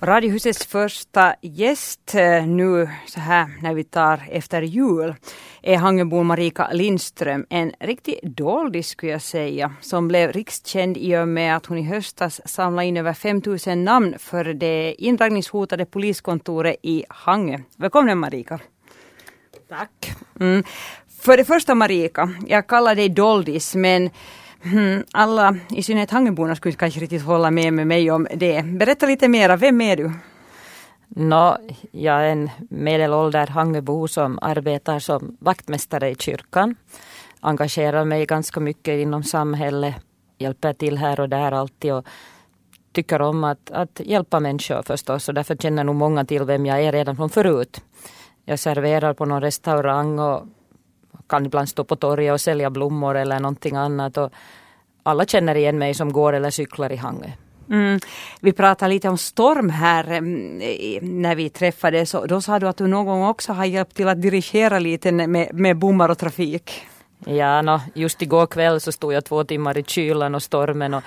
Radiohusets 0.00 0.66
första 0.66 1.34
gäst 1.40 2.14
eh, 2.14 2.46
nu 2.46 2.88
så 3.06 3.20
här 3.20 3.46
när 3.62 3.74
vi 3.74 3.84
tar 3.84 4.22
efter 4.30 4.62
jul 4.62 5.14
är 5.62 5.76
Hangebon 5.76 6.26
Marika 6.26 6.68
Lindström. 6.72 7.46
En 7.48 7.72
riktig 7.80 8.20
doldis 8.22 8.88
skulle 8.88 9.12
jag 9.12 9.22
säga 9.22 9.72
som 9.80 10.08
blev 10.08 10.32
rikskänd 10.32 10.96
i 10.96 11.16
och 11.16 11.28
med 11.28 11.56
att 11.56 11.66
hon 11.66 11.78
i 11.78 11.82
höstas 11.82 12.40
samlade 12.44 12.88
in 12.88 12.96
över 12.96 13.12
5000 13.12 13.84
namn 13.84 14.14
för 14.18 14.44
det 14.44 14.94
indragningshotade 14.98 15.84
poliskontoret 15.84 16.76
i 16.82 17.04
Hangö. 17.08 17.58
Välkommen 17.76 18.18
Marika. 18.18 18.60
Tack. 19.68 20.12
Mm. 20.40 20.64
För 21.20 21.36
det 21.36 21.44
första 21.44 21.74
Marika, 21.74 22.30
jag 22.46 22.66
kallar 22.66 22.94
dig 22.94 23.08
doldis 23.08 23.74
men 23.74 24.10
Hmm, 24.62 25.04
alla, 25.12 25.56
i 25.70 25.82
synnerhet 25.82 26.10
Hangöborna, 26.10 26.56
skulle 26.56 26.74
kanske 26.74 27.00
riktigt 27.00 27.22
hålla 27.22 27.50
med, 27.50 27.72
med 27.72 27.86
mig 27.86 28.10
om 28.10 28.26
det. 28.34 28.62
Berätta 28.62 29.06
lite 29.06 29.28
mera, 29.28 29.56
vem 29.56 29.80
är 29.80 29.96
du? 29.96 30.12
No, 31.08 31.56
jag 31.92 32.26
är 32.26 32.32
en 32.32 32.50
medelålder 32.70 33.46
Hangöbo 33.46 34.08
som 34.08 34.38
arbetar 34.42 34.98
som 34.98 35.36
vaktmästare 35.40 36.10
i 36.10 36.14
kyrkan. 36.14 36.76
Engagerar 37.40 38.04
mig 38.04 38.26
ganska 38.26 38.60
mycket 38.60 38.98
inom 39.00 39.22
samhället, 39.22 39.94
hjälper 40.38 40.72
till 40.72 40.98
här 40.98 41.20
och 41.20 41.28
där 41.28 41.52
alltid 41.52 41.92
och 41.92 42.06
tycker 42.92 43.22
om 43.22 43.44
att, 43.44 43.70
att 43.70 44.00
hjälpa 44.04 44.40
människor 44.40 44.82
förstås 44.82 45.28
och 45.28 45.34
därför 45.34 45.56
känner 45.56 45.84
nog 45.84 45.96
många 45.96 46.24
till 46.24 46.44
vem 46.44 46.66
jag 46.66 46.82
är 46.82 46.92
redan 46.92 47.16
från 47.16 47.30
förut. 47.30 47.80
Jag 48.44 48.58
serverar 48.58 49.14
på 49.14 49.24
någon 49.24 49.40
restaurang 49.40 50.18
och 50.18 50.46
kan 51.28 51.46
ibland 51.46 51.68
stå 51.68 51.84
på 51.84 51.96
torget 51.96 52.32
och 52.32 52.40
sälja 52.40 52.70
blommor 52.70 53.16
eller 53.16 53.40
någonting 53.40 53.76
annat. 53.76 54.16
Och 54.16 54.32
alla 55.02 55.24
känner 55.24 55.54
igen 55.54 55.78
mig 55.78 55.94
som 55.94 56.12
går 56.12 56.32
eller 56.32 56.50
cyklar 56.50 56.92
i 56.92 56.96
Hangö. 56.96 57.30
Mm. 57.70 58.00
Vi 58.40 58.52
pratade 58.52 58.94
lite 58.94 59.08
om 59.08 59.18
storm 59.18 59.70
här 59.70 60.10
mm, 60.10 60.58
när 61.02 61.34
vi 61.34 61.50
träffades. 61.50 62.14
Då 62.28 62.40
sa 62.40 62.58
du 62.58 62.68
att 62.68 62.76
du 62.76 62.86
någon 62.86 63.06
gång 63.06 63.24
också 63.24 63.52
har 63.52 63.64
hjälpt 63.64 63.96
till 63.96 64.08
att 64.08 64.22
dirigera 64.22 64.78
lite 64.78 65.12
med, 65.12 65.54
med 65.54 65.76
bommar 65.76 66.08
och 66.08 66.18
trafik. 66.18 66.86
Ja, 67.24 67.62
no, 67.62 67.80
just 67.94 68.22
igår 68.22 68.46
kväll 68.46 68.80
så 68.80 68.92
stod 68.92 69.12
jag 69.12 69.24
två 69.24 69.44
timmar 69.44 69.78
i 69.78 69.82
kylan 69.82 70.34
och 70.34 70.42
stormen 70.42 70.94
och 70.94 71.02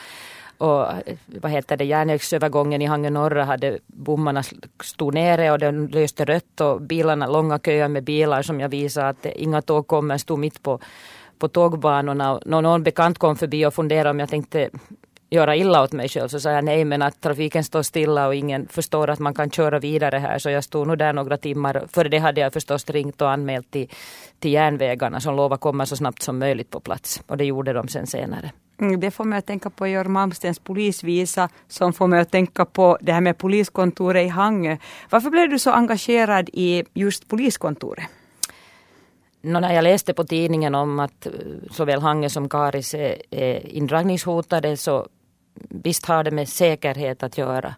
och 0.62 0.88
vad 1.26 1.52
heter 1.52 1.78
det, 1.78 1.86
järnvägsövergången 1.86 2.82
i 2.82 2.86
Hangö 2.86 3.10
norra 3.10 3.44
hade 3.44 3.80
bommarna 3.88 4.44
stod 4.84 5.14
nere 5.14 5.52
och 5.52 5.60
den 5.60 5.88
löste 5.88 6.26
rött 6.26 6.62
och 6.62 6.82
bilarna, 6.82 7.28
långa 7.28 7.60
köer 7.60 7.88
med 7.88 8.04
bilar 8.04 8.42
som 8.42 8.60
jag 8.60 8.70
visade 8.70 9.10
att 9.10 9.26
inga 9.26 9.62
tåg 9.62 9.88
kommer, 9.88 10.18
stod 10.18 10.40
mitt 10.40 10.64
på, 10.64 10.80
på 11.40 11.48
tågbanorna. 11.48 12.40
Någon, 12.46 12.64
någon 12.64 12.84
bekant 12.84 13.18
kom 13.18 13.36
förbi 13.36 13.66
och 13.66 13.74
funderade 13.74 14.10
om 14.10 14.20
jag 14.20 14.30
tänkte 14.30 14.70
göra 15.32 15.56
illa 15.56 15.84
åt 15.84 15.92
mig 15.92 16.10
själv 16.10 16.28
så 16.28 16.40
sa 16.40 16.52
jag 16.52 16.64
nej 16.64 16.86
men 16.86 17.02
att 17.02 17.22
trafiken 17.22 17.64
står 17.64 17.84
stilla 17.84 18.28
och 18.28 18.36
ingen 18.36 18.68
förstår 18.68 19.10
att 19.10 19.20
man 19.20 19.34
kan 19.34 19.52
köra 19.52 19.80
vidare 19.80 20.18
här 20.18 20.40
så 20.40 20.50
jag 20.50 20.64
stod 20.64 20.88
nog 20.88 20.98
där 20.98 21.14
några 21.14 21.38
timmar. 21.38 21.84
Före 21.92 22.10
det 22.10 22.18
hade 22.18 22.42
jag 22.42 22.54
förstås 22.54 22.90
ringt 22.90 23.22
och 23.22 23.32
anmält 23.32 23.72
till, 23.72 23.90
till 24.40 24.52
järnvägarna 24.52 25.20
som 25.20 25.36
lovade 25.36 25.60
komma 25.60 25.86
så 25.86 25.96
snabbt 25.96 26.22
som 26.22 26.40
möjligt 26.40 26.70
på 26.70 26.80
plats 26.80 27.22
och 27.28 27.38
det 27.38 27.46
gjorde 27.46 27.74
de 27.74 27.88
sen 27.88 28.08
senare. 28.08 28.52
Mm, 28.80 29.00
det 29.00 29.12
får 29.12 29.26
mig 29.26 29.40
att 29.40 29.46
tänka 29.46 29.70
på 29.70 29.88
Georg 29.88 30.10
Malmstens 30.10 30.60
polisvisa 30.60 31.50
som 31.68 31.94
får 31.94 32.08
mig 32.08 32.20
att 32.20 32.32
tänka 32.32 32.66
på 32.66 32.98
det 33.02 33.14
här 33.14 33.22
med 33.22 33.38
poliskontoret 33.38 34.26
i 34.26 34.30
Hangö. 34.30 34.78
Varför 35.10 35.30
blev 35.30 35.50
du 35.50 35.60
så 35.60 35.72
engagerad 35.72 36.50
i 36.54 36.84
just 36.94 37.28
poliskontoret? 37.28 38.06
No, 39.44 39.60
när 39.60 39.74
jag 39.74 39.84
läste 39.84 40.14
på 40.14 40.24
tidningen 40.24 40.76
om 40.76 41.00
att 41.00 41.26
eh, 41.26 41.32
såväl 41.72 42.02
Hangö 42.02 42.30
som 42.30 42.50
Karis 42.50 42.94
är, 42.94 43.22
är 43.32 43.68
indragningshotade 43.68 44.78
så 44.78 45.08
visst 45.54 46.06
har 46.06 46.24
det 46.24 46.32
med 46.32 46.50
säkerhet 46.50 47.24
att 47.24 47.38
göra. 47.38 47.76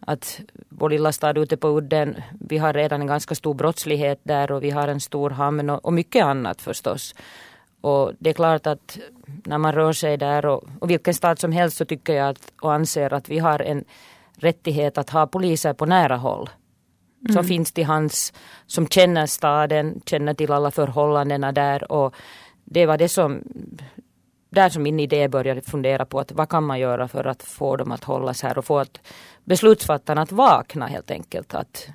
Att 0.00 0.40
vår 0.68 0.90
lilla 0.90 1.12
stad 1.12 1.38
ute 1.38 1.56
på 1.56 1.68
udden, 1.68 2.16
vi 2.40 2.58
har 2.58 2.72
redan 2.72 3.00
en 3.00 3.06
ganska 3.06 3.34
stor 3.34 3.54
brottslighet 3.54 4.20
där 4.22 4.52
och 4.52 4.62
vi 4.62 4.70
har 4.70 4.88
en 4.88 5.00
stor 5.00 5.30
hamn 5.30 5.70
och, 5.70 5.84
och 5.84 5.92
mycket 5.92 6.24
annat 6.24 6.62
förstås. 6.62 7.14
Och 7.80 8.12
det 8.18 8.30
är 8.30 8.34
klart 8.34 8.66
att 8.66 8.98
när 9.26 9.58
man 9.58 9.72
rör 9.72 9.92
sig 9.92 10.16
där 10.16 10.46
och, 10.46 10.64
och 10.80 10.90
vilken 10.90 11.14
stad 11.14 11.38
som 11.38 11.52
helst 11.52 11.76
så 11.76 11.84
tycker 11.84 12.14
jag 12.14 12.28
att, 12.28 12.52
och 12.60 12.72
anser 12.72 13.14
att 13.14 13.28
vi 13.28 13.38
har 13.38 13.62
en 13.62 13.84
rättighet 14.36 14.98
att 14.98 15.10
ha 15.10 15.26
poliser 15.26 15.72
på 15.72 15.86
nära 15.86 16.16
håll. 16.16 16.50
Mm. 17.20 17.32
Som 17.32 17.44
finns 17.44 17.72
till 17.72 17.84
hands, 17.84 18.32
som 18.66 18.88
känner 18.88 19.26
staden, 19.26 20.00
känner 20.06 20.34
till 20.34 20.52
alla 20.52 20.70
förhållandena 20.70 21.52
där. 21.52 21.92
Och 21.92 22.14
det 22.64 22.86
var 22.86 22.98
det 22.98 23.08
som, 23.08 23.42
där 24.50 24.68
som 24.68 24.82
min 24.82 25.00
idé 25.00 25.28
började 25.28 25.60
fundera 25.60 26.04
på 26.04 26.20
att 26.20 26.32
vad 26.32 26.48
kan 26.48 26.64
man 26.64 26.78
göra 26.78 27.08
för 27.08 27.24
att 27.24 27.42
få 27.42 27.76
dem 27.76 27.92
att 27.92 28.04
hållas 28.04 28.42
här 28.42 28.58
och 28.58 28.64
få 28.64 28.78
att 28.78 29.00
beslutsfattarna 29.44 30.22
att 30.22 30.32
vakna 30.32 30.86
helt 30.86 31.10
enkelt. 31.10 31.54
Att, 31.54 31.88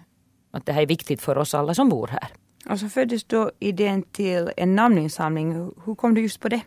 att 0.52 0.66
det 0.66 0.74
här 0.74 0.82
är 0.82 0.86
viktigt 0.88 1.22
för 1.22 1.38
oss 1.38 1.54
alla 1.54 1.74
som 1.74 1.90
bor 1.90 2.08
här. 2.08 2.28
Och 2.70 2.80
så 2.80 2.90
föddes 2.90 3.24
då 3.24 3.52
idén 3.60 4.04
till 4.04 4.52
en 4.58 4.76
namninsamling. 4.76 5.72
Hur 5.86 5.96
kom 5.96 6.14
du 6.14 6.22
just 6.22 6.40
på 6.40 6.50
det? 6.50 6.62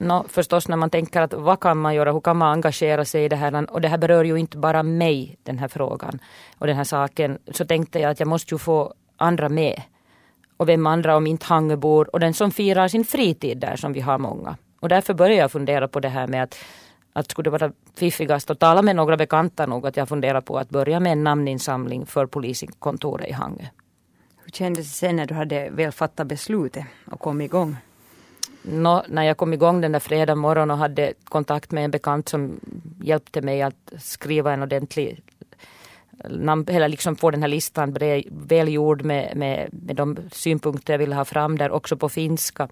No, 0.00 0.24
förstås 0.28 0.68
när 0.68 0.76
man 0.76 0.90
tänker 0.90 1.20
att 1.20 1.34
vad 1.34 1.60
kan 1.60 1.78
man 1.78 1.94
göra, 1.94 2.12
hur 2.12 2.20
kan 2.20 2.36
man 2.36 2.52
engagera 2.52 3.04
sig 3.04 3.24
i 3.24 3.28
det 3.28 3.36
här 3.36 3.70
och 3.70 3.80
det 3.80 3.88
här 3.88 3.98
berör 3.98 4.24
ju 4.24 4.36
inte 4.36 4.58
bara 4.58 4.82
mig 4.82 5.38
den 5.42 5.58
här 5.58 5.68
frågan 5.68 6.18
och 6.58 6.66
den 6.66 6.76
här 6.76 6.84
saken. 6.84 7.38
Så 7.52 7.64
tänkte 7.64 7.98
jag 7.98 8.10
att 8.10 8.20
jag 8.20 8.28
måste 8.28 8.54
ju 8.54 8.58
få 8.58 8.94
andra 9.16 9.48
med. 9.48 9.82
Och 10.58 10.68
vem 10.68 10.86
andra 10.86 11.16
om 11.16 11.26
inte 11.26 11.46
Hangöbor 11.46 12.10
och 12.12 12.20
den 12.20 12.34
som 12.34 12.50
firar 12.50 12.88
sin 12.88 13.04
fritid 13.04 13.58
där 13.58 13.76
som 13.76 13.92
vi 13.92 14.00
har 14.00 14.18
många. 14.18 14.56
Och 14.80 14.88
därför 14.88 15.14
började 15.14 15.40
jag 15.40 15.52
fundera 15.52 15.88
på 15.88 16.00
det 16.00 16.08
här 16.08 16.26
med 16.26 16.42
att 16.42 16.56
att 17.18 17.30
skulle 17.30 17.46
det 17.46 17.58
vara 17.58 17.72
fiffigast 17.94 18.50
att 18.50 18.58
tala 18.58 18.82
med 18.82 18.96
några 18.96 19.16
bekanta 19.16 19.66
nog 19.66 19.86
att 19.86 19.96
jag 19.96 20.08
funderar 20.08 20.40
på 20.40 20.58
att 20.58 20.70
börja 20.70 21.00
med 21.00 21.12
en 21.12 21.24
namninsamling 21.24 22.06
för 22.06 22.26
poliskontoret 22.26 23.28
i 23.28 23.32
Hangö. 23.32 23.64
Hur 24.44 24.50
kändes 24.50 24.86
det 24.86 24.92
sen 24.92 25.16
när 25.16 25.26
du 25.26 25.34
hade 25.34 25.70
väl 25.70 25.92
fattat 25.92 26.26
beslutet 26.26 26.84
och 27.10 27.20
kom 27.20 27.40
igång? 27.40 27.76
No, 28.62 29.02
när 29.08 29.22
jag 29.22 29.36
kom 29.36 29.52
igång 29.52 29.80
den 29.80 29.92
där 29.92 30.00
fredag 30.00 30.34
morgon 30.34 30.70
och 30.70 30.78
hade 30.78 31.12
kontakt 31.24 31.70
med 31.70 31.84
en 31.84 31.90
bekant 31.90 32.28
som 32.28 32.60
hjälpte 33.02 33.42
mig 33.42 33.62
att 33.62 33.92
skriva 33.98 34.52
en 34.52 34.62
ordentlig 34.62 35.22
eller 36.24 36.88
liksom 36.88 37.16
få 37.16 37.30
den 37.30 37.42
här 37.42 37.48
listan 37.48 37.96
välgjord 38.30 39.04
med, 39.04 39.36
med, 39.36 39.68
med 39.72 39.96
de 39.96 40.16
synpunkter 40.32 40.92
jag 40.92 40.98
ville 40.98 41.14
ha 41.14 41.24
fram 41.24 41.58
där 41.58 41.70
också 41.70 41.96
på 41.96 42.08
finska. 42.08 42.68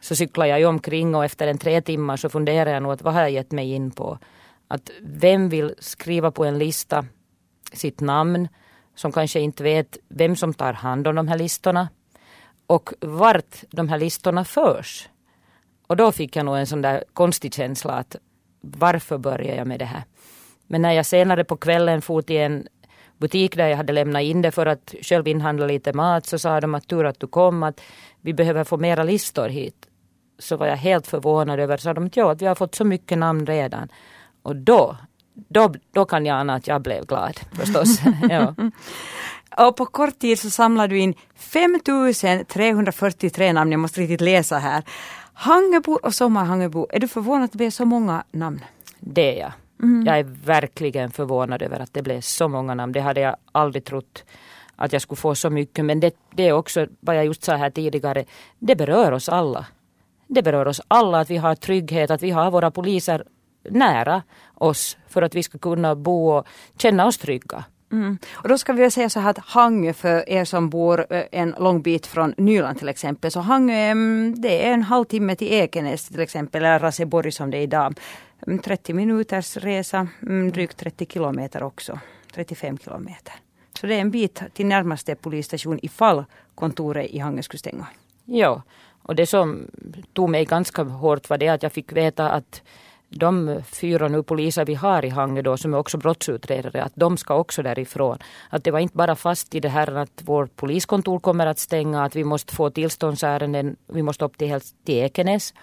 Så 0.00 0.16
cyklar 0.16 0.46
jag 0.46 0.58
ju 0.58 0.66
omkring 0.66 1.14
och 1.14 1.24
efter 1.24 1.46
en 1.46 1.58
tre 1.58 1.80
timmar 1.80 2.16
så 2.16 2.28
funderar 2.28 2.70
jag 2.70 2.82
nog 2.82 2.92
att 2.92 3.02
vad 3.02 3.14
har 3.14 3.20
jag 3.20 3.30
gett 3.30 3.52
mig 3.52 3.72
in 3.72 3.90
på? 3.90 4.18
Att 4.68 4.90
vem 5.02 5.48
vill 5.48 5.74
skriva 5.78 6.30
på 6.30 6.44
en 6.44 6.58
lista 6.58 7.04
sitt 7.72 8.00
namn 8.00 8.48
som 8.94 9.12
kanske 9.12 9.40
inte 9.40 9.62
vet 9.62 9.98
vem 10.08 10.36
som 10.36 10.54
tar 10.54 10.72
hand 10.72 11.06
om 11.06 11.14
de 11.14 11.28
här 11.28 11.38
listorna 11.38 11.88
och 12.66 12.90
vart 13.00 13.64
de 13.70 13.88
här 13.88 13.98
listorna 13.98 14.44
förs. 14.44 15.08
Och 15.86 15.96
då 15.96 16.12
fick 16.12 16.36
jag 16.36 16.46
nog 16.46 16.56
en 16.56 16.66
sån 16.66 16.82
där 16.82 17.04
konstig 17.12 17.54
känsla 17.54 17.92
att 17.92 18.16
varför 18.60 19.18
börjar 19.18 19.56
jag 19.56 19.66
med 19.66 19.78
det 19.78 19.84
här? 19.84 20.04
Men 20.68 20.82
när 20.82 20.92
jag 20.92 21.06
senare 21.06 21.44
på 21.44 21.56
kvällen 21.56 22.02
for 22.02 22.22
till 22.22 22.36
en 22.36 22.66
butik 23.18 23.56
där 23.56 23.68
jag 23.68 23.76
hade 23.76 23.92
lämnat 23.92 24.22
in 24.22 24.42
det 24.42 24.50
för 24.50 24.66
att 24.66 24.94
själv 25.02 25.28
inhandla 25.28 25.66
lite 25.66 25.92
mat 25.92 26.26
så 26.26 26.38
sa 26.38 26.60
de 26.60 26.74
att 26.74 26.88
tur 26.88 27.04
att 27.04 27.20
du 27.20 27.26
kom 27.26 27.62
att 27.62 27.80
vi 28.20 28.34
behöver 28.34 28.64
få 28.64 28.76
mera 28.76 29.02
listor 29.02 29.48
hit. 29.48 29.86
Så 30.38 30.56
var 30.56 30.66
jag 30.66 30.76
helt 30.76 31.06
förvånad 31.06 31.60
över, 31.60 31.76
sa 31.76 31.94
de 31.94 32.06
att 32.06 32.16
ja, 32.16 32.32
att 32.32 32.42
vi 32.42 32.46
har 32.46 32.54
fått 32.54 32.74
så 32.74 32.84
mycket 32.84 33.18
namn 33.18 33.46
redan. 33.46 33.88
Och 34.42 34.56
då, 34.56 34.96
då, 35.34 35.74
då 35.92 36.04
kan 36.04 36.26
jag 36.26 36.40
ana 36.40 36.54
att 36.54 36.66
jag 36.66 36.82
blev 36.82 37.06
glad 37.06 37.40
förstås. 37.52 38.00
ja. 38.30 38.54
Och 39.66 39.76
på 39.76 39.86
kort 39.86 40.18
tid 40.18 40.38
så 40.38 40.50
samlade 40.50 40.94
du 40.94 40.98
in 40.98 41.14
5343 41.34 43.52
namn, 43.52 43.72
jag 43.72 43.80
måste 43.80 44.00
riktigt 44.00 44.20
läsa 44.20 44.58
här. 44.58 44.84
Hangebo 45.32 45.98
och 46.02 46.14
Sommarhangebo, 46.14 46.86
är 46.90 47.00
du 47.00 47.08
förvånad 47.08 47.44
att 47.44 47.52
det 47.52 47.58
blev 47.58 47.70
så 47.70 47.84
många 47.84 48.24
namn? 48.30 48.64
Det 49.00 49.36
är 49.36 49.40
jag. 49.40 49.52
Mm. 49.82 50.06
Jag 50.06 50.18
är 50.18 50.26
verkligen 50.44 51.10
förvånad 51.10 51.62
över 51.62 51.80
att 51.80 51.94
det 51.94 52.02
blev 52.02 52.20
så 52.20 52.48
många 52.48 52.74
namn. 52.74 52.92
Det 52.92 53.00
hade 53.00 53.20
jag 53.20 53.36
aldrig 53.52 53.84
trott 53.84 54.24
att 54.76 54.92
jag 54.92 55.02
skulle 55.02 55.16
få 55.16 55.34
så 55.34 55.50
mycket. 55.50 55.84
Men 55.84 56.00
det, 56.00 56.16
det 56.34 56.48
är 56.48 56.52
också 56.52 56.86
vad 57.00 57.16
jag 57.16 57.24
just 57.24 57.44
sa 57.44 57.56
här 57.56 57.70
tidigare. 57.70 58.24
Det 58.58 58.76
berör 58.76 59.12
oss 59.12 59.28
alla. 59.28 59.66
Det 60.26 60.42
berör 60.42 60.68
oss 60.68 60.80
alla 60.88 61.20
att 61.20 61.30
vi 61.30 61.36
har 61.36 61.54
trygghet, 61.54 62.10
att 62.10 62.22
vi 62.22 62.30
har 62.30 62.50
våra 62.50 62.70
poliser 62.70 63.24
nära 63.70 64.22
oss 64.54 64.96
för 65.08 65.22
att 65.22 65.34
vi 65.34 65.42
ska 65.42 65.58
kunna 65.58 65.94
bo 65.94 66.28
och 66.28 66.46
känna 66.78 67.06
oss 67.06 67.18
trygga. 67.18 67.64
Mm. 67.92 68.18
Och 68.32 68.48
då 68.48 68.58
ska 68.58 68.72
vi 68.72 68.90
säga 68.90 69.10
så 69.10 69.20
här 69.20 69.30
att 69.30 69.38
Hangö 69.38 69.92
för 69.92 70.28
er 70.28 70.44
som 70.44 70.70
bor 70.70 71.06
eh, 71.12 71.22
en 71.32 71.54
lång 71.58 71.82
bit 71.82 72.06
från 72.06 72.34
Nyland 72.36 72.78
till 72.78 72.88
exempel. 72.88 73.30
Så 73.30 73.40
Hangö 73.40 73.74
mm, 73.74 74.34
det 74.40 74.66
är 74.66 74.72
en 74.72 74.82
halvtimme 74.82 75.36
till 75.36 75.52
Ekenäs 75.52 76.08
till 76.08 76.20
exempel 76.20 76.64
eller 76.64 76.78
Raseborg 76.78 77.32
som 77.32 77.50
det 77.50 77.58
är 77.58 77.62
idag. 77.62 77.98
Mm, 78.46 78.58
30 78.58 78.94
minuters 78.94 79.56
resa, 79.56 80.08
mm, 80.22 80.52
drygt 80.52 80.76
30 80.76 81.06
kilometer 81.06 81.62
också. 81.62 81.98
35 82.34 82.78
kilometer. 82.78 83.34
Så 83.80 83.86
det 83.86 83.94
är 83.94 84.00
en 84.00 84.10
bit 84.10 84.42
till 84.54 84.66
närmaste 84.66 85.14
polisstation 85.14 85.78
ifall 85.82 86.24
kontoret 86.54 87.10
i 87.10 87.18
Hangö 87.18 87.42
skulle 87.42 87.58
stänga. 87.58 87.86
Ja, 88.24 88.62
och 89.02 89.14
det 89.14 89.26
som 89.26 89.66
tog 90.12 90.30
mig 90.30 90.44
ganska 90.44 90.82
hårt 90.82 91.30
var 91.30 91.38
det 91.38 91.48
att 91.48 91.62
jag 91.62 91.72
fick 91.72 91.92
veta 91.92 92.30
att 92.30 92.62
de 93.08 93.62
fyra 93.66 94.08
nu 94.08 94.22
poliser 94.22 94.64
vi 94.64 94.74
har 94.74 95.04
i 95.04 95.08
Hangö 95.08 95.42
då 95.42 95.56
som 95.56 95.74
är 95.74 95.78
också 95.78 95.98
brottsutredare, 95.98 96.82
att 96.82 96.92
de 96.94 97.16
ska 97.16 97.34
också 97.34 97.62
därifrån. 97.62 98.18
Att 98.50 98.64
det 98.64 98.70
var 98.70 98.78
inte 98.78 98.96
bara 98.96 99.16
fast 99.16 99.54
i 99.54 99.60
det 99.60 99.68
här 99.68 99.96
att 99.96 100.22
vårt 100.24 100.56
poliskontor 100.56 101.20
kommer 101.20 101.46
att 101.46 101.58
stänga, 101.58 102.04
att 102.04 102.16
vi 102.16 102.24
måste 102.24 102.54
få 102.54 102.70
tillståndsärenden, 102.70 103.76
vi 103.86 104.02
måste 104.02 104.24
upp 104.24 104.38
till, 104.38 104.60
till 104.84 104.94
Ekenäs. 104.94 105.54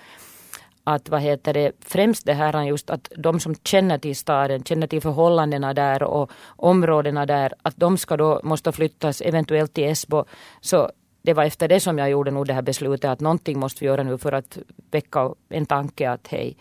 Att 0.88 1.10
vad 1.10 1.22
heter 1.22 1.54
det, 1.54 1.72
främst 1.80 2.26
det 2.26 2.34
här 2.34 2.64
just 2.64 2.90
att 2.90 3.12
de 3.18 3.40
som 3.40 3.56
känner 3.56 3.98
till 3.98 4.16
staden, 4.16 4.64
känner 4.64 4.88
till 4.88 5.02
förhållandena 5.02 5.74
där 5.74 6.04
och 6.04 6.32
områdena 6.56 7.26
där, 7.26 7.54
att 7.62 7.78
de 7.78 7.98
ska 7.98 8.18
då 8.18 8.42
måste 8.44 8.72
flyttas 8.72 9.22
eventuellt 9.22 9.74
till 9.74 9.84
Esbo. 9.84 10.26
Så 10.62 10.92
det 11.22 11.34
var 11.34 11.44
efter 11.44 11.68
det 11.68 11.80
som 11.80 11.98
jag 11.98 12.10
gjorde 12.10 12.32
nog 12.32 12.48
det 12.48 12.54
här 12.54 12.62
beslutet 12.62 13.10
att 13.10 13.20
någonting 13.20 13.60
måste 13.60 13.80
vi 13.80 13.86
göra 13.86 14.04
nu 14.04 14.18
för 14.18 14.32
att 14.32 14.58
väcka 14.92 15.34
en 15.50 15.66
tanke 15.66 16.10
att 16.10 16.28
hej, 16.28 16.58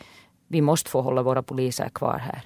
vi 0.48 0.60
måste 0.60 0.90
få 0.90 1.00
hålla 1.00 1.22
våra 1.22 1.42
poliser 1.42 1.88
kvar 1.88 2.18
här. 2.18 2.42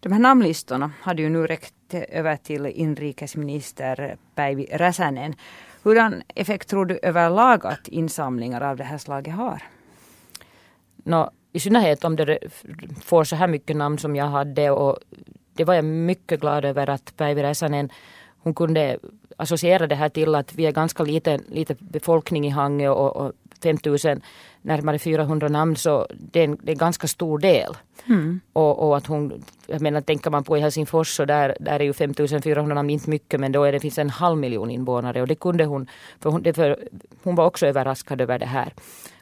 De 0.00 0.12
här 0.12 0.20
namnlistorna 0.20 0.90
hade 1.00 1.22
ju 1.22 1.28
nu 1.28 1.46
räckt 1.46 1.94
över 1.94 2.36
till 2.36 2.66
inrikesminister 2.66 4.16
Päivi 4.34 4.68
Räsänen. 4.72 5.34
Hurdan 5.82 6.22
effekt 6.34 6.68
tror 6.68 6.86
du 6.86 6.98
överlag 7.02 7.66
att 7.66 7.88
insamlingar 7.88 8.60
av 8.60 8.76
det 8.76 8.84
här 8.84 8.98
slaget 8.98 9.34
har? 9.34 9.62
No, 11.04 11.30
I 11.52 11.60
synnerhet 11.60 12.04
om 12.04 12.16
det 12.16 12.38
får 13.04 13.24
så 13.24 13.36
här 13.36 13.46
mycket 13.46 13.76
namn 13.76 13.98
som 13.98 14.16
jag 14.16 14.26
hade 14.26 14.70
och 14.70 14.98
det 15.52 15.64
var 15.64 15.74
jag 15.74 15.84
mycket 15.84 16.40
glad 16.40 16.64
över 16.64 16.90
att 16.90 17.16
Päivi 17.16 17.42
Räsänen 17.42 17.90
hon 18.38 18.54
kunde 18.54 18.98
associera 19.36 19.86
det 19.86 19.94
här 19.94 20.08
till 20.08 20.34
att 20.34 20.54
vi 20.54 20.66
är 20.66 20.72
ganska 20.72 21.02
liten, 21.02 21.42
liten 21.48 21.76
befolkning 21.80 22.46
i 22.46 22.50
Hangö 22.50 22.88
och, 22.88 23.16
och 23.16 23.32
5000 23.62 24.20
närmare 24.62 24.98
400 24.98 25.48
namn 25.48 25.76
så 25.76 26.06
det 26.10 26.40
är 26.40 26.44
en, 26.44 26.58
det 26.62 26.70
är 26.70 26.74
en 26.74 26.78
ganska 26.78 27.06
stor 27.06 27.38
del. 27.38 27.76
Mm. 28.06 28.40
Och, 28.52 28.88
och, 28.88 28.96
att 28.96 29.06
hon, 29.06 29.44
jag 29.66 29.80
menar 29.80 30.00
tänker 30.00 30.30
man 30.30 30.44
på 30.44 30.58
i 30.58 30.60
Helsingfors 30.60 31.16
så 31.16 31.24
där, 31.24 31.56
där 31.60 31.80
är 31.80 31.84
ju 31.84 31.92
5400 31.92 32.74
namn 32.74 32.90
inte 32.90 33.10
mycket 33.10 33.40
men 33.40 33.52
då 33.52 33.64
är 33.64 33.72
det 33.72 33.80
finns 33.80 33.98
en 33.98 34.10
halv 34.10 34.38
miljon 34.38 34.70
invånare 34.70 35.22
och 35.22 35.28
det 35.28 35.34
kunde 35.34 35.64
hon, 35.64 35.86
för 36.20 36.30
hon, 36.30 36.54
för, 36.54 36.88
hon 37.22 37.34
var 37.34 37.46
också 37.46 37.66
överraskad 37.66 38.20
över 38.20 38.38
det 38.38 38.46
här. 38.46 38.72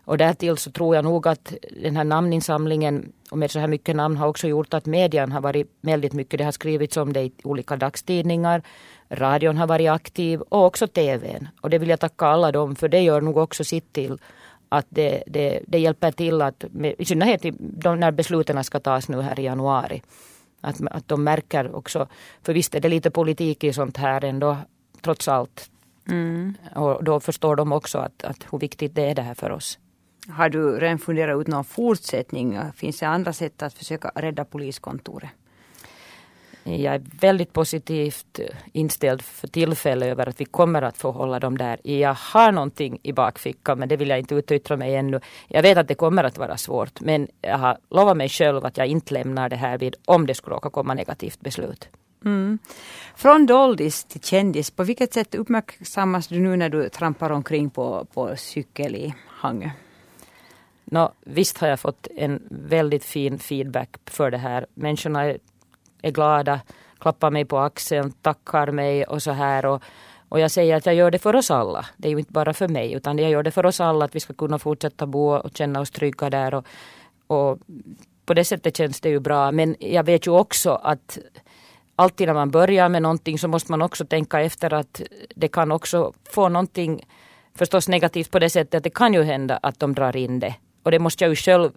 Och 0.05 0.19
därtill 0.19 0.57
så 0.57 0.71
tror 0.71 0.95
jag 0.95 1.05
nog 1.05 1.29
att 1.29 1.55
den 1.83 1.97
här 1.97 2.05
namninsamlingen 2.05 3.13
och 3.31 3.39
med 3.39 3.51
så 3.51 3.59
här 3.59 3.69
mycket 3.69 3.97
namn 3.97 4.17
har 4.17 4.29
också 4.29 4.49
gjort 4.49 4.75
att 4.75 4.87
medien 4.87 5.33
har 5.33 5.41
varit 5.41 5.71
väldigt 5.81 6.13
mycket, 6.13 6.39
det 6.39 6.45
har 6.45 6.53
skrivits 6.53 6.97
om 6.97 7.13
det 7.13 7.23
i 7.23 7.33
olika 7.45 7.77
dagstidningar, 7.77 8.63
radion 9.11 9.57
har 9.57 9.67
varit 9.67 9.91
aktiv 9.91 10.41
och 10.41 10.67
också 10.67 10.87
tvn. 10.87 11.49
Och 11.61 11.71
det 11.71 11.79
vill 11.79 11.89
jag 11.89 12.01
tacka 12.01 12.27
alla 12.27 12.53
dem 12.53 12.77
för 12.77 12.89
det 12.89 13.01
gör 13.01 13.21
nog 13.21 13.37
också 13.37 13.65
sitt 13.65 13.93
till 13.93 14.19
att 14.69 14.87
det, 14.89 15.23
det, 15.27 15.61
det 15.67 15.79
hjälper 15.79 16.13
till 16.13 16.43
att, 16.43 16.65
i 16.99 17.05
synnerhet 17.05 17.43
när 17.99 18.11
besluten 18.11 18.65
ska 18.65 18.81
tas 18.81 19.09
nu 19.09 19.21
här 19.21 19.41
i 19.41 19.43
januari, 19.43 20.03
att, 20.61 20.81
att 20.91 21.09
de 21.09 21.25
märker 21.25 21.75
också, 21.75 22.09
för 22.43 22.53
visst 22.55 22.75
är 22.75 22.81
det 22.81 22.89
lite 22.89 23.11
politik 23.11 23.65
i 23.65 23.73
sånt 23.73 23.97
här 23.97 24.25
ändå, 24.25 24.57
trots 25.01 25.29
allt. 25.29 25.71
Mm. 26.09 26.55
Och 26.75 27.05
då 27.05 27.21
förstår 27.21 27.57
de 27.57 27.73
också 27.73 27.99
att, 27.99 28.25
att 28.25 28.47
hur 28.51 28.59
viktigt 28.59 28.95
det 28.95 29.11
är 29.11 29.15
det 29.15 29.23
här 29.23 29.35
för 29.35 29.51
oss. 29.51 29.79
Har 30.29 30.49
du 30.49 30.79
redan 30.79 30.99
funderat 30.99 31.41
ut 31.41 31.47
någon 31.47 31.65
fortsättning? 31.65 32.59
Finns 32.75 32.99
det 32.99 33.07
andra 33.07 33.33
sätt 33.33 33.63
att 33.63 33.75
försöka 33.75 34.13
rädda 34.15 34.45
poliskontoret? 34.45 35.31
Jag 36.65 36.95
är 36.95 37.03
väldigt 37.21 37.53
positivt 37.53 38.41
inställd 38.73 39.23
för 39.23 39.49
tillfället 39.49 40.09
över 40.09 40.29
att 40.29 40.41
vi 40.41 40.45
kommer 40.45 40.83
att 40.83 40.99
få 40.99 41.11
hålla 41.11 41.41
dem 41.41 41.59
där. 41.59 41.81
Jag 41.83 42.15
har 42.15 42.53
någonting 42.53 42.99
i 43.03 43.13
bakfickan 43.13 43.79
men 43.79 43.89
det 43.89 43.97
vill 43.97 44.09
jag 44.09 44.19
inte 44.19 44.35
utyttra 44.35 44.77
mig 44.77 44.97
ännu. 44.97 45.21
Jag 45.49 45.63
vet 45.63 45.79
att 45.79 45.89
det 45.89 45.95
kommer 45.95 46.25
att 46.25 46.39
vara 46.39 46.57
svårt 46.57 47.01
men 47.01 47.29
jag 47.41 47.59
har 47.59 47.79
lovat 47.91 48.17
mig 48.17 48.29
själv 48.29 48.65
att 48.65 48.77
jag 48.77 48.87
inte 48.87 49.15
lämnar 49.15 49.49
det 49.49 49.57
här 49.57 49.79
vid 49.79 49.97
om 50.05 50.27
det 50.27 50.35
skulle 50.35 50.57
råka 50.57 50.71
komma 50.71 50.95
negativt 50.95 51.41
beslut. 51.41 51.89
Mm. 52.25 52.59
Från 53.17 53.47
doldis 53.47 54.05
till 54.05 54.21
kändis, 54.21 54.71
på 54.71 54.85
vilket 54.85 55.15
sätt 55.15 55.35
uppmärksammas 55.35 56.29
du 56.29 56.41
nu 56.41 56.57
när 56.57 56.69
du 56.69 56.89
trampar 56.89 57.31
omkring 57.31 57.71
på, 57.71 58.07
på 58.15 58.37
cykel 58.37 58.97
i 58.97 59.15
Hangö? 59.29 59.71
No, 60.93 61.13
visst 61.21 61.59
har 61.59 61.69
jag 61.69 61.81
fått 61.81 62.07
en 62.17 62.43
väldigt 62.51 63.05
fin 63.05 63.39
feedback 63.39 63.97
för 64.07 64.31
det 64.31 64.39
här. 64.39 64.67
Människorna 64.75 65.25
är 65.25 65.39
är 66.03 66.11
glada, 66.11 66.61
klappar 66.99 67.31
mig 67.31 67.45
på 67.45 67.59
axeln, 67.59 68.13
tackar 68.13 68.73
mig 68.73 69.05
och 69.05 69.23
så 69.23 69.31
här. 69.31 69.67
Och, 69.67 69.83
och 70.29 70.41
jag 70.41 70.51
säger 70.51 70.77
att 70.77 70.87
jag 70.87 70.95
gör 70.95 71.11
det 71.11 71.19
för 71.19 71.37
oss 71.37 71.51
alla. 71.51 71.87
Det 71.97 72.09
är 72.09 72.13
ju 72.13 72.19
inte 72.19 72.33
bara 72.33 72.55
för 72.55 72.69
mig 72.69 72.93
utan 72.93 73.19
jag 73.19 73.31
gör 73.31 73.43
det 73.43 73.51
för 73.51 73.67
oss 73.67 73.81
alla 73.81 74.05
att 74.05 74.15
vi 74.15 74.21
ska 74.21 74.35
kunna 74.35 74.59
fortsätta 74.59 75.07
bo 75.07 75.35
och 75.35 75.51
känna 75.57 75.81
oss 75.81 75.91
trygga 75.91 76.31
där. 76.31 76.55
Och, 76.55 76.67
och 77.27 77.59
på 78.27 78.35
det 78.35 78.45
sättet 78.45 78.77
känns 78.77 79.01
det 79.01 79.09
ju 79.09 79.21
bra. 79.21 79.53
Men 79.53 79.77
jag 79.79 80.05
vet 80.05 80.27
ju 80.27 80.31
också 80.31 80.71
att 80.71 81.19
alltid 81.97 82.27
när 82.27 82.35
man 82.35 82.51
börjar 82.51 82.89
med 82.89 83.03
någonting 83.03 83.39
så 83.39 83.49
måste 83.49 83.73
man 83.73 83.83
också 83.83 84.05
tänka 84.05 84.41
efter 84.41 84.75
att 84.75 85.03
det 85.37 85.49
kan 85.49 85.73
också 85.73 86.13
få 86.31 86.49
någonting 86.49 87.07
förstås 87.55 87.89
negativt 87.89 88.31
på 88.31 88.39
det 88.39 88.51
sättet 88.51 88.75
att 88.75 88.85
det 88.85 88.95
kan 88.95 89.15
ju 89.15 89.23
hända 89.23 89.59
att 89.63 89.81
de 89.81 89.95
drar 89.95 90.17
in 90.17 90.41
det. 90.41 90.55
Och 90.83 90.91
det 90.91 90.99
måste 90.99 91.25
jag 91.25 91.29
ju 91.29 91.37
själv 91.37 91.71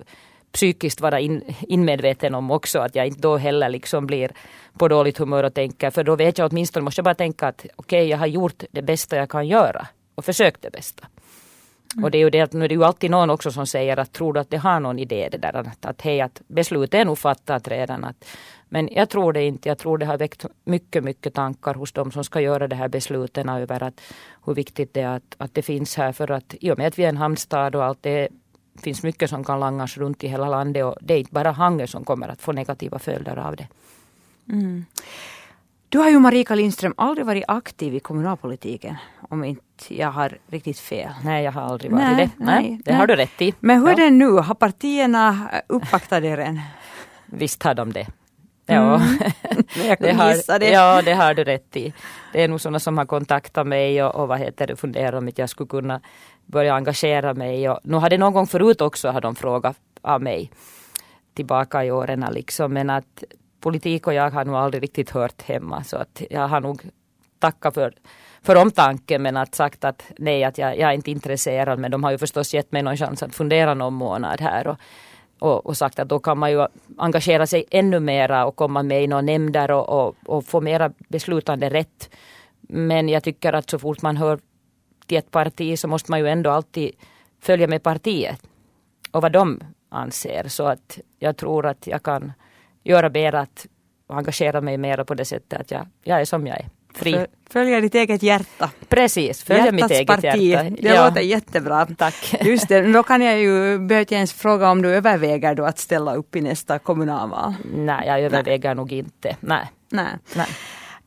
psykiskt 0.52 1.02
vara 1.02 1.20
in, 1.20 1.56
inmedveten 1.62 2.36
om 2.36 2.52
också. 2.52 2.80
Att 2.80 2.96
jag 2.96 3.08
inte 3.08 3.20
då 3.20 3.38
heller 3.38 3.70
liksom 3.70 4.08
blir 4.08 4.32
på 4.78 4.88
dåligt 4.88 5.18
humör 5.18 5.44
och 5.44 5.54
tänker. 5.54 5.92
För 5.92 6.04
då 6.04 6.16
vet 6.16 6.38
jag 6.38 6.52
åtminstone, 6.52 6.84
måste 6.84 7.00
jag 7.00 7.04
bara 7.04 7.16
tänka 7.16 7.48
att 7.48 7.66
okej, 7.76 8.00
okay, 8.00 8.10
jag 8.10 8.18
har 8.18 8.28
gjort 8.28 8.64
det 8.72 8.82
bästa 8.82 9.16
jag 9.16 9.30
kan 9.30 9.48
göra. 9.48 9.88
Och 10.16 10.26
försökt 10.26 10.62
det 10.62 10.72
bästa. 10.72 11.08
Mm. 11.94 12.04
Och 12.04 12.12
det 12.12 12.18
är 12.18 12.20
ju 12.20 12.30
det 12.30 12.42
att 12.42 12.54
nu 12.54 12.66
är 12.66 12.70
det 12.70 12.76
ju 12.76 12.84
alltid 12.84 13.12
någon 13.12 13.30
också 13.30 13.52
som 13.52 13.68
säger 13.68 13.98
att 13.98 14.14
tror 14.14 14.34
du 14.34 14.40
att 14.40 14.50
det 14.50 14.58
har 14.58 14.80
någon 14.80 15.00
idé 15.00 15.30
det 15.32 15.38
där 15.38 15.54
att, 15.54 15.86
att 15.86 16.02
hej 16.02 16.22
att 16.22 16.42
beslutet 16.48 16.94
är 16.94 17.06
nog 17.06 17.18
fattat 17.18 17.68
redan. 17.68 18.04
Att, 18.04 18.26
men 18.70 18.90
jag 18.92 19.10
tror 19.10 19.34
det 19.34 19.44
inte. 19.44 19.70
Jag 19.70 19.78
tror 19.78 19.98
det 19.98 20.06
har 20.06 20.18
väckt 20.18 20.46
mycket, 20.64 21.04
mycket 21.04 21.34
tankar 21.34 21.74
hos 21.74 21.92
de 21.92 22.12
som 22.12 22.24
ska 22.24 22.42
göra 22.42 22.68
det 22.68 22.76
här 22.76 22.88
besluten 22.88 23.50
över 23.50 23.84
att 23.84 24.02
hur 24.46 24.54
viktigt 24.54 24.94
det 24.94 25.02
är 25.02 25.16
att, 25.16 25.36
att 25.38 25.54
det 25.54 25.62
finns 25.62 25.98
här 25.98 26.12
för 26.12 26.32
att 26.32 26.56
i 26.60 26.72
och 26.72 26.78
med 26.78 26.88
att 26.88 27.00
vi 27.00 27.04
är 27.04 27.10
en 27.10 27.18
hamnstad 27.18 27.76
och 27.76 27.84
allt 27.84 28.04
det 28.04 28.30
finns 28.82 29.04
mycket 29.04 29.30
som 29.30 29.44
kan 29.44 29.60
langas 29.60 29.98
runt 29.98 30.24
i 30.24 30.28
hela 30.28 30.50
landet 30.50 30.86
och 30.86 30.98
det 31.02 31.14
är 31.14 31.18
inte 31.18 31.34
bara 31.34 31.52
Hangö 31.52 31.88
som 31.88 32.06
kommer 32.06 32.28
att 32.28 32.42
få 32.42 32.52
negativa 32.52 33.00
följder 33.00 33.38
av 33.38 33.56
det. 33.56 33.68
Mm. 34.50 34.86
Du 35.90 36.00
har 36.00 36.10
ju 36.10 36.20
Marika 36.20 36.56
Lindström 36.56 36.94
aldrig 36.98 37.26
varit 37.26 37.44
aktiv 37.48 37.96
i 37.96 38.00
kommunalpolitiken 38.00 38.96
om 39.30 39.44
inte 39.44 39.64
jag 39.88 40.12
har 40.12 40.38
riktigt 40.48 40.80
fel. 40.80 41.12
Nej, 41.24 41.44
jag 41.44 41.52
har 41.52 41.62
aldrig 41.62 41.92
varit 41.92 42.04
nej, 42.04 42.16
det. 42.16 42.46
Nej, 42.46 42.70
nej 42.70 42.82
det 42.86 42.94
har 42.94 43.08
du 43.08 43.16
rätt 43.16 43.42
i. 43.42 43.54
Men 43.60 43.80
hur 43.80 43.88
ja. 43.88 43.94
är 43.94 43.98
det 43.98 44.10
nu? 44.10 44.30
Har 44.32 44.56
partierna 44.56 45.50
uppvaktat 45.68 46.24
er 46.24 46.38
än? 46.38 46.62
Visst 47.26 47.64
har 47.64 47.74
de 47.74 47.94
det. 47.94 48.08
Ja. 48.66 48.96
Mm. 48.96 49.18
det 50.00 50.12
har, 50.12 50.60
det. 50.60 50.70
Ja, 50.70 51.02
det 51.02 51.14
har 51.14 51.34
du 51.34 51.44
rätt 51.44 51.78
i. 51.78 51.94
Det 52.34 52.44
är 52.44 52.48
nog 52.48 52.62
sådana 52.62 52.80
som 52.80 52.98
har 52.98 53.06
kontaktat 53.06 53.68
mig 53.68 54.04
och, 54.04 54.16
och 54.16 54.28
vad 54.28 54.40
heter 54.40 54.68
det, 54.68 54.76
funderar 54.76 55.18
om 55.18 55.28
att 55.28 55.38
jag 55.38 55.50
skulle 55.50 55.68
kunna 55.68 56.02
börja 56.46 56.76
engagera 56.76 57.34
mig. 57.34 57.70
Och, 57.70 57.80
nu 57.84 57.98
har 57.98 58.10
det 58.10 58.18
någon 58.18 58.34
gång 58.34 58.48
förut 58.48 58.82
också 58.82 59.10
har 59.10 59.22
de 59.22 59.36
frågat 59.36 59.78
av 60.02 60.22
mig 60.22 60.52
tillbaka 61.34 61.86
i 61.86 61.92
åren 61.92 62.26
liksom. 62.32 62.74
Men 62.74 62.90
att 62.90 63.24
politik 63.60 64.08
och 64.08 64.14
jag 64.14 64.32
har 64.32 64.46
nog 64.46 64.56
aldrig 64.56 64.84
riktigt 64.84 65.10
hört 65.10 65.42
hemma. 65.42 65.84
Så 65.84 65.98
att 65.98 66.22
jag 66.30 66.48
har 66.48 66.62
nog 66.62 66.82
tackat 67.40 67.74
för, 67.74 67.94
för 68.42 68.56
omtanken 68.56 69.22
men 69.22 69.38
att 69.38 69.56
sagt 69.56 69.84
att 69.84 70.04
nej 70.18 70.44
att 70.44 70.58
jag, 70.58 70.80
jag 70.80 70.90
är 70.90 70.94
inte 70.94 71.12
intresserad. 71.12 71.80
Men 71.80 71.92
de 71.92 72.04
har 72.04 72.12
ju 72.12 72.18
förstås 72.18 72.54
gett 72.54 72.72
mig 72.72 72.84
någon 72.84 72.98
chans 72.98 73.24
att 73.24 73.36
fundera 73.36 73.74
någon 73.74 73.94
månad 73.94 74.42
här. 74.42 74.68
Och, 74.68 74.78
och, 75.40 75.66
och, 75.66 75.78
sagt 75.78 76.00
att 76.00 76.10
då 76.10 76.20
kan 76.20 76.38
man 76.38 76.52
ju 76.52 76.68
engagera 76.98 77.48
sig 77.48 77.66
ännu 77.72 78.00
mera 78.00 78.46
och 78.46 78.56
komma 78.56 78.84
med 78.84 79.04
i 79.04 79.08
några 79.08 79.22
nämnder 79.22 79.72
och, 79.72 79.90
och, 79.90 80.16
och 80.26 80.46
få 80.46 80.62
mera 80.62 80.92
beslutande 81.10 81.70
rätt. 81.70 82.10
Men 82.62 83.10
jag 83.10 83.24
tycker 83.24 83.54
att 83.54 83.70
så 83.70 83.80
fort 83.80 84.02
man 84.02 84.18
hör 84.18 84.40
till 85.06 85.18
ett 85.18 85.32
parti 85.32 85.80
så 85.80 85.88
måste 85.88 86.12
man 86.12 86.20
ju 86.20 86.28
ändå 86.28 86.50
alltid 86.50 86.92
följa 87.42 87.68
med 87.68 87.84
partiet 87.84 88.42
och 89.12 89.22
vad 89.22 89.32
de 89.32 89.64
anser. 89.90 90.48
Så 90.48 90.64
att 90.64 91.00
jag 91.20 91.38
tror 91.38 91.66
att 91.66 91.88
jag 91.88 92.04
kan 92.04 92.32
göra 92.84 93.10
mer 93.10 93.36
att 93.36 93.68
engagera 94.08 94.62
mig 94.62 94.78
mer 94.78 95.04
på 95.04 95.14
det 95.14 95.26
sättet 95.26 95.62
att 95.62 95.72
jag, 95.72 95.88
jag 96.04 96.22
är 96.22 96.26
som 96.26 96.48
jag 96.48 96.58
är. 96.58 96.70
Fri. 96.96 97.26
Följa 97.50 97.82
ditt 97.82 97.96
eget 97.96 98.24
hjärta. 98.24 98.70
Precis, 98.90 99.44
följa 99.44 99.72
mitt 99.72 99.92
eget 99.92 100.08
parti. 100.08 100.42
hjärta. 100.42 100.76
Det 100.82 100.88
ja. 100.88 101.06
låter 101.06 101.22
jättebra. 101.22 101.88
Tack. 101.98 102.36
Just 102.42 102.68
det, 102.68 102.82
då 102.82 103.04
kan 103.04 103.22
jag 103.22 103.40
ju 103.40 103.80
behöver 103.80 104.14
ens 104.14 104.34
fråga 104.34 104.70
om 104.70 104.82
du 104.82 104.90
överväger 104.90 105.56
då 105.56 105.66
att 105.66 105.80
ställa 105.80 106.16
upp 106.16 106.36
i 106.36 106.42
nästa 106.42 106.80
kommunalval? 106.80 107.54
Nej, 107.76 108.08
jag 108.08 108.22
överväger 108.22 108.70
Nej. 108.70 108.76
nog 108.76 108.92
inte. 108.92 109.36
Nej. 109.40 109.72
Nej. 109.90 110.14
Nej. 110.36 110.48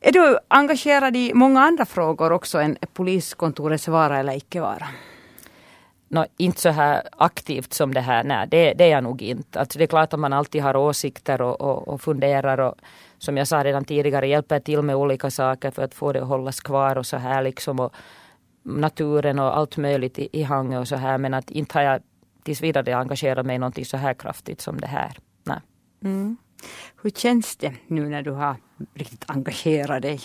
Är 0.01 0.11
du 0.11 0.37
engagerad 0.47 1.15
i 1.15 1.33
många 1.33 1.61
andra 1.61 1.85
frågor 1.85 2.31
också 2.31 2.59
än 2.59 2.77
poliskontorets 2.93 3.87
vara 3.87 4.19
eller 4.19 4.37
icke 4.37 4.61
vara? 4.61 4.87
No, 6.11 6.25
inte 6.37 6.61
så 6.61 6.69
här 6.69 7.03
aktivt 7.11 7.73
som 7.73 7.93
det 7.93 8.01
här, 8.01 8.23
nej 8.23 8.47
det, 8.51 8.73
det 8.73 8.83
är 8.83 8.89
jag 8.89 9.03
nog 9.03 9.21
inte. 9.21 9.59
Alltså 9.59 9.79
det 9.79 9.85
är 9.85 9.87
klart 9.87 10.13
att 10.13 10.19
man 10.19 10.33
alltid 10.33 10.61
har 10.61 10.75
åsikter 10.75 11.41
och, 11.41 11.61
och, 11.61 11.87
och 11.87 12.01
funderar 12.01 12.57
och 12.57 12.75
som 13.17 13.37
jag 13.37 13.47
sa 13.47 13.63
redan 13.63 13.85
tidigare 13.85 14.27
hjälper 14.27 14.59
till 14.59 14.81
med 14.81 14.95
olika 14.95 15.31
saker 15.31 15.71
för 15.71 15.83
att 15.83 15.93
få 15.93 16.13
det 16.13 16.21
att 16.21 16.27
hållas 16.27 16.59
kvar 16.59 16.97
och 16.97 17.05
så 17.05 17.17
här 17.17 17.43
liksom. 17.43 17.79
Och 17.79 17.93
naturen 18.63 19.39
och 19.39 19.57
allt 19.57 19.77
möjligt 19.77 20.19
i, 20.19 20.29
i 20.31 20.43
Hangö 20.43 20.79
och 20.79 20.87
så 20.87 20.95
här 20.95 21.17
men 21.17 21.33
att 21.33 21.51
inte 21.51 21.77
har 21.77 21.83
jag 21.83 22.01
tills 22.43 22.61
vidare 22.61 22.95
engagerat 22.95 23.45
mig 23.45 23.55
i 23.55 23.59
någonting 23.59 23.85
så 23.85 23.97
här 23.97 24.13
kraftigt 24.13 24.61
som 24.61 24.79
det 24.79 24.87
här. 24.87 25.17
Nej. 25.43 25.59
Mm. 26.03 26.37
Hur 27.01 27.09
känns 27.09 27.55
det 27.55 27.73
nu 27.87 28.09
när 28.09 28.21
du 28.21 28.31
har 28.31 28.55
riktigt 28.93 29.25
engagerat 29.27 30.01
dig? 30.01 30.19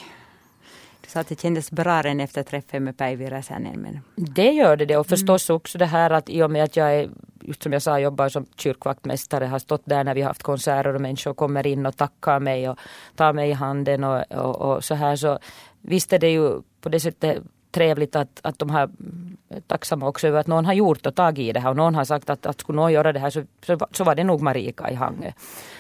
Du 1.05 1.11
sa 1.11 1.21
att 1.21 1.29
det 1.29 1.41
kändes 1.41 1.71
bra 1.71 2.03
redan 2.03 2.21
efter 2.21 2.43
träffen 2.43 2.85
med 2.85 2.97
Päivi 2.97 3.31
Räsänen. 3.31 3.81
Men... 3.81 4.01
Det 4.35 4.53
gör 4.53 4.77
det, 4.77 4.85
det 4.85 4.97
och 4.97 5.07
förstås 5.07 5.51
mm. 5.51 5.57
också 5.57 5.79
det 5.79 5.87
här 5.87 6.11
att 6.11 6.29
i 6.29 6.43
och 6.43 6.51
med 6.51 6.65
att 6.65 6.77
jag 6.77 6.95
är, 6.95 7.11
just 7.41 7.63
som 7.63 7.73
jag 7.73 7.83
sa, 7.83 7.99
jobbar 7.99 8.29
som 8.29 8.47
kyrkvaktmästare, 8.57 9.45
har 9.45 9.59
stått 9.59 9.83
där 9.85 10.05
när 10.05 10.15
vi 10.15 10.21
har 10.21 10.29
haft 10.29 10.43
konserter 10.43 10.95
och 10.95 11.01
människor 11.01 11.35
kommer 11.35 11.67
in 11.67 11.87
och 11.87 11.97
tackar 11.97 12.41
mig 12.41 12.69
och 12.69 12.79
tar 13.17 13.33
mig 13.33 13.51
i 13.51 13.53
handen 13.53 14.05
och, 14.05 14.33
och, 14.33 14.57
och 14.57 14.85
så 14.85 14.95
här 14.95 15.17
så 15.17 15.39
visst 15.81 16.13
är 16.13 16.19
det 16.19 16.31
ju 16.31 16.63
på 16.81 16.89
det 16.89 17.01
sättet 17.01 17.43
trevligt 17.71 18.17
att, 18.17 18.41
att 18.43 18.59
de 18.59 18.71
har 18.71 18.91
tacksamma 19.67 20.09
också 20.09 20.29
över 20.29 20.41
att 20.41 20.47
någon 20.47 20.67
har 20.67 20.73
gjort 20.73 21.07
och 21.07 21.15
tagit 21.15 21.49
i 21.49 21.53
det 21.53 21.61
här 21.61 21.71
och 21.71 21.77
någon 21.77 21.95
har 21.95 22.05
sagt 22.05 22.31
att, 22.31 22.47
att 22.47 22.61
skulle 22.61 22.77
någon 22.77 22.93
göra 22.93 23.13
det 23.13 23.21
här 23.21 23.31
så, 23.31 23.43
så, 23.67 23.79
så 23.93 24.05
var 24.05 24.15
det 24.15 24.25
nog 24.25 24.43
Marika 24.43 24.91
i 24.91 24.95
Hangö 24.95 25.33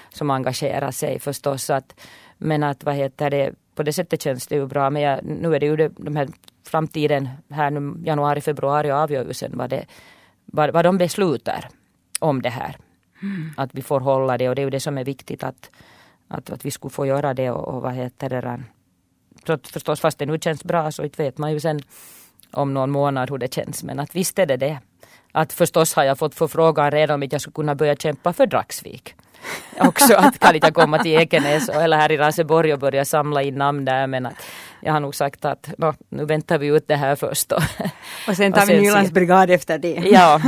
som 0.08 0.30
engagerade 0.30 0.92
sig 0.92 1.18
förstås. 1.18 1.70
Att, 1.70 2.00
men 2.38 2.62
att 2.62 2.84
vad 2.84 2.94
heter 2.94 3.30
det, 3.30 3.54
på 3.74 3.82
det 3.82 3.92
sättet 3.92 4.22
känns 4.22 4.46
det 4.46 4.54
ju 4.54 4.66
bra. 4.66 4.90
Men 4.90 5.02
jag, 5.02 5.24
nu 5.24 5.54
är 5.54 5.60
det 5.60 5.66
ju 5.66 5.76
det, 5.76 5.88
de 5.96 6.16
här 6.16 6.28
framtiden 6.66 7.28
här 7.50 7.70
nu 7.70 7.94
januari, 8.04 8.40
februari 8.40 8.90
avgör 8.90 9.24
ju 9.24 9.34
sen 9.34 9.52
vad, 9.54 9.70
det, 9.70 9.86
vad, 10.44 10.70
vad 10.70 10.84
de 10.84 10.98
beslutar 10.98 11.68
om 12.20 12.42
det 12.42 12.50
här. 12.50 12.76
Mm. 13.22 13.50
Att 13.56 13.74
vi 13.74 13.82
får 13.82 14.00
hålla 14.00 14.38
det 14.38 14.48
och 14.48 14.54
det 14.54 14.62
är 14.62 14.64
ju 14.64 14.70
det 14.70 14.80
som 14.80 14.98
är 14.98 15.04
viktigt 15.04 15.42
att, 15.42 15.70
att, 16.28 16.50
att 16.50 16.64
vi 16.64 16.70
skulle 16.70 16.90
få 16.90 17.06
göra 17.06 17.34
det 17.34 17.50
och, 17.50 17.74
och 17.74 17.82
vad 17.82 17.92
heter 17.92 18.28
det. 18.30 18.62
Så 19.46 19.58
förstås 19.72 20.00
fast 20.00 20.18
det 20.18 20.26
nu 20.26 20.38
känns 20.38 20.64
bra 20.64 20.92
så 20.92 21.04
inte 21.04 21.22
vet 21.22 21.38
man 21.38 21.52
ju 21.52 21.60
sen 21.60 21.80
om 22.52 22.74
någon 22.74 22.90
månad 22.90 23.30
hur 23.30 23.38
det 23.38 23.54
känns. 23.54 23.84
Men 23.84 24.00
att 24.00 24.16
visst 24.16 24.38
är 24.38 24.46
det 24.46 24.56
det. 24.56 24.78
Att 25.32 25.52
förstås 25.52 25.94
har 25.94 26.04
jag 26.04 26.18
fått 26.18 26.34
förfrågan 26.34 26.90
redan 26.90 27.22
om 27.22 27.28
jag 27.30 27.40
skulle 27.40 27.54
kunna 27.54 27.74
börja 27.74 27.96
kämpa 27.96 28.32
för 28.32 28.46
Dragsvik. 28.46 29.14
Också 29.78 30.14
att 30.14 30.38
kan 30.38 30.54
inte 30.54 30.70
komma 30.70 30.98
till 30.98 31.20
Ekenäs 31.20 31.68
eller 31.68 31.96
här 31.96 32.12
i 32.12 32.16
Raseborg 32.16 32.72
och 32.72 32.78
börja 32.78 33.04
samla 33.04 33.42
in 33.42 33.54
namn 33.54 33.84
där. 33.84 34.06
Men 34.06 34.26
att 34.26 34.46
jag 34.80 34.92
har 34.92 35.00
nog 35.00 35.14
sagt 35.14 35.44
att 35.44 35.70
no, 35.78 35.94
nu 36.08 36.24
väntar 36.24 36.58
vi 36.58 36.66
ut 36.66 36.88
det 36.88 36.96
här 36.96 37.16
först. 37.16 37.48
Då. 37.48 37.56
Och 38.28 38.36
sen 38.36 38.52
tar 38.52 38.62
och 38.62 38.68
vi 38.68 38.80
Nylands 38.80 39.10
brigad 39.10 39.50
efter 39.50 39.78
det. 39.78 40.02
Ja. 40.04 40.40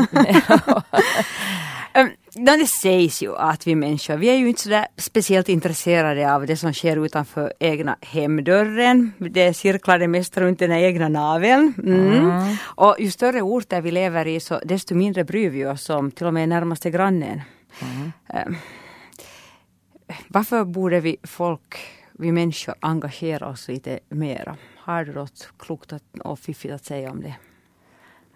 det 2.59 2.67
sägs 2.67 3.23
ju 3.23 3.37
att 3.37 3.67
vi 3.67 3.75
människor, 3.75 4.17
vi 4.17 4.29
är 4.29 4.35
ju 4.35 4.49
inte 4.49 4.63
sådär 4.63 4.87
speciellt 4.97 5.49
intresserade 5.49 6.35
av 6.35 6.47
det 6.47 6.57
som 6.57 6.73
sker 6.73 7.05
utanför 7.05 7.53
egna 7.59 7.97
hemdörren. 8.01 9.13
Det 9.19 9.55
cirklar 9.55 9.99
det 9.99 10.09
mest 10.09 10.37
runt 10.37 10.59
den 10.59 10.73
egna 10.73 11.09
naveln. 11.09 11.75
Mm. 11.79 12.13
Mm. 12.13 12.57
Och 12.63 12.97
ju 12.99 13.11
större 13.11 13.43
orter 13.43 13.81
vi 13.81 13.91
lever 13.91 14.27
i 14.27 14.41
så 14.41 14.61
desto 14.65 14.95
mindre 14.95 15.25
bryr 15.25 15.51
vi 15.51 15.67
oss 15.67 15.91
om 15.91 16.11
till 16.11 16.27
och 16.27 16.35
med 16.35 16.49
närmaste 16.49 16.91
grannen. 16.91 17.43
Mm. 18.29 18.57
Varför 20.29 20.65
borde 20.65 21.01
vi 21.01 21.17
folk, 21.23 21.77
vi 22.13 22.33
människor 22.33 22.75
engagera 22.81 23.49
oss 23.49 23.69
lite 23.69 23.99
mera? 24.09 24.57
Har 24.77 25.05
du 25.05 25.13
något 25.13 25.53
klokt 25.59 25.93
och 26.25 26.39
fiffigt 26.39 26.75
att 26.75 26.85
säga 26.85 27.11
om 27.11 27.21
det? 27.21 27.35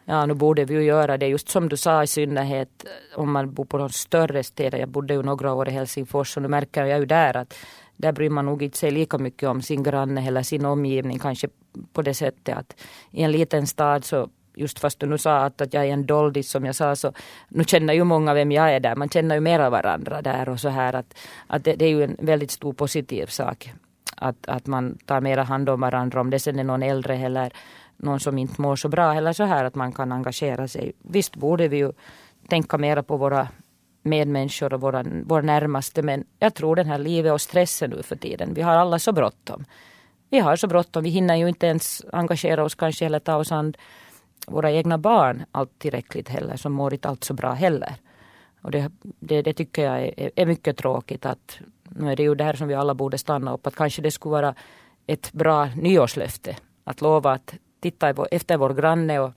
Ja, 0.04 0.26
nu 0.26 0.34
borde 0.34 0.64
vi 0.64 0.74
ju 0.74 0.82
göra 0.82 1.18
det. 1.18 1.26
Just 1.26 1.48
som 1.48 1.68
du 1.68 1.76
sa 1.76 2.02
i 2.02 2.06
synnerhet 2.06 2.84
eh, 2.84 3.18
om 3.18 3.32
man 3.32 3.54
bor 3.54 3.64
på 3.64 3.78
de 3.78 3.90
större 3.90 4.42
städerna. 4.42 4.80
Jag 4.80 4.88
bodde 4.88 5.14
ju 5.14 5.22
några 5.22 5.54
år 5.54 5.68
i 5.68 5.70
Helsingfors 5.70 6.36
och 6.36 6.42
nu 6.42 6.48
märker 6.48 6.84
jag 6.84 6.98
ju 6.98 7.06
där 7.06 7.36
att 7.36 7.54
där 7.96 8.12
bryr 8.12 8.30
man 8.30 8.46
nog 8.46 8.62
inte 8.62 8.78
sig 8.78 8.90
lika 8.90 9.18
mycket 9.18 9.48
om 9.48 9.62
sin 9.62 9.82
granne 9.82 10.26
eller 10.26 10.42
sin 10.42 10.64
omgivning. 10.64 11.18
Kanske 11.18 11.48
på 11.92 12.02
det 12.02 12.14
sättet 12.14 12.56
att 12.56 12.80
i 13.10 13.22
en 13.22 13.32
liten 13.32 13.66
stad 13.66 14.04
så 14.04 14.28
just 14.60 14.78
fast 14.78 15.00
du 15.00 15.06
nu 15.06 15.18
sa 15.18 15.36
att, 15.36 15.60
att 15.60 15.74
jag 15.74 15.86
är 15.86 15.92
en 15.92 16.06
doldis 16.06 16.50
som 16.50 16.64
jag 16.64 16.74
sa 16.74 16.96
så 16.96 17.12
nu 17.48 17.64
känner 17.64 17.94
ju 17.94 18.04
många 18.04 18.34
vem 18.34 18.52
jag 18.52 18.74
är 18.74 18.80
där. 18.80 18.96
Man 18.96 19.08
känner 19.08 19.34
ju 19.34 19.40
mera 19.40 19.70
varandra 19.70 20.22
där 20.22 20.48
och 20.48 20.60
så 20.60 20.68
här 20.68 20.94
att, 20.94 21.18
att 21.46 21.64
det, 21.64 21.72
det 21.72 21.84
är 21.84 21.88
ju 21.88 22.04
en 22.04 22.16
väldigt 22.18 22.50
stor 22.50 22.72
positiv 22.72 23.26
sak. 23.26 23.72
Att, 24.16 24.48
att 24.48 24.66
man 24.66 24.98
tar 25.06 25.20
mera 25.20 25.42
hand 25.42 25.68
om 25.68 25.80
varandra 25.80 26.20
om 26.20 26.30
det 26.30 26.38
sen 26.38 26.58
är 26.58 26.64
någon 26.64 26.82
äldre 26.82 27.16
eller 27.16 27.52
någon 27.96 28.20
som 28.20 28.38
inte 28.38 28.62
mår 28.62 28.76
så 28.76 28.88
bra 28.88 29.14
eller 29.14 29.32
så 29.32 29.44
här 29.44 29.64
att 29.64 29.74
man 29.74 29.92
kan 29.92 30.12
engagera 30.12 30.68
sig. 30.68 30.92
Visst 31.02 31.36
borde 31.36 31.68
vi 31.68 31.76
ju 31.76 31.92
tänka 32.48 32.78
mera 32.78 33.02
på 33.02 33.16
våra 33.16 33.48
medmänniskor 34.02 34.74
och 34.74 34.80
våra, 34.80 35.04
våra 35.24 35.42
närmaste 35.42 36.02
men 36.02 36.24
jag 36.38 36.54
tror 36.54 36.76
den 36.76 36.86
här 36.86 36.98
livet 36.98 37.32
och 37.32 37.40
stressen 37.40 37.90
nu 37.90 38.02
för 38.02 38.16
tiden. 38.16 38.54
Vi 38.54 38.62
har 38.62 38.76
alla 38.76 38.98
så 38.98 39.12
bråttom. 39.12 39.64
Vi 40.30 40.38
har 40.38 40.56
så 40.56 40.66
bråttom, 40.66 41.04
vi 41.04 41.10
hinner 41.10 41.36
ju 41.36 41.48
inte 41.48 41.66
ens 41.66 42.04
engagera 42.12 42.64
oss 42.64 42.74
kanske 42.74 43.06
eller 43.06 43.18
ta 43.18 43.36
oss 43.36 43.52
an 43.52 43.74
våra 44.46 44.70
egna 44.70 44.98
barn 44.98 45.44
allt 45.52 45.78
tillräckligt 45.78 46.28
heller 46.28 46.56
som 46.56 46.72
mår 46.72 46.92
inte 46.92 47.08
allt 47.08 47.24
så 47.24 47.34
bra 47.34 47.52
heller. 47.52 47.94
Och 48.62 48.70
det, 48.70 48.92
det, 49.02 49.42
det 49.42 49.52
tycker 49.52 49.84
jag 49.84 50.02
är, 50.02 50.30
är, 50.36 50.46
mycket 50.46 50.76
tråkigt 50.76 51.26
att 51.26 51.58
nu 51.88 52.12
är 52.12 52.16
det 52.16 52.22
ju 52.22 52.34
där 52.34 52.52
som 52.52 52.68
vi 52.68 52.74
alla 52.74 52.94
borde 52.94 53.18
stanna 53.18 53.54
upp 53.54 53.66
att 53.66 53.76
kanske 53.76 54.02
det 54.02 54.10
skulle 54.10 54.32
vara 54.32 54.54
ett 55.06 55.32
bra 55.32 55.64
nyårslöfte 55.64 56.56
att 56.84 57.00
lova 57.00 57.32
att 57.32 57.54
titta 57.80 58.26
efter 58.30 58.56
vår 58.56 58.74
granne 58.74 59.18
och 59.18 59.32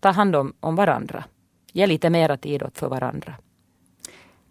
ta 0.00 0.10
hand 0.10 0.36
om, 0.36 0.54
om 0.60 0.76
varandra. 0.76 1.24
Ge 1.72 1.86
lite 1.86 2.10
mera 2.10 2.36
tid 2.36 2.62
åt 2.62 2.78
för 2.78 2.88
varandra. 2.88 3.34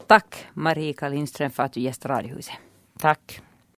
Tack 0.07 0.45
Marika 0.53 1.09
Lindström 1.09 1.51
för 1.51 1.63
att 1.63 1.74
du 1.74 1.79
gästade 1.79 2.13
Radiohuset. 2.13 2.55
Tack. 3.00 3.41